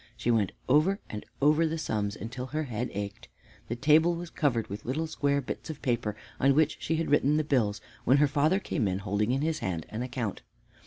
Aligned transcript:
She 0.17 0.31
went 0.31 0.51
over 0.67 0.99
and 1.11 1.23
over 1.43 1.67
the 1.67 1.77
sums 1.77 2.15
until 2.15 2.47
her 2.47 2.63
head 2.63 2.89
ached. 2.93 3.27
The 3.67 3.75
table 3.75 4.15
was 4.15 4.31
covered 4.31 4.65
with 4.67 4.83
little 4.83 5.05
square 5.05 5.41
bits 5.41 5.69
of 5.69 5.79
paper 5.83 6.15
on 6.39 6.55
which 6.55 6.77
she 6.79 6.95
had 6.95 7.11
written 7.11 7.37
the 7.37 7.43
bills 7.43 7.81
when 8.03 8.17
her 8.17 8.27
father 8.27 8.57
came 8.57 8.87
in, 8.87 8.97
holding 8.97 9.29
in 9.29 9.41
his 9.43 9.59
hand 9.59 9.85
an 9.89 10.01
account. 10.01 10.41